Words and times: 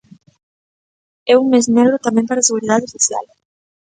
É 1.31 1.33
un 1.41 1.45
mes 1.53 1.65
negro 1.77 2.03
tamén 2.05 2.25
para 2.27 2.39
a 2.41 2.47
Seguridade 2.49 2.91
Social. 2.95 3.25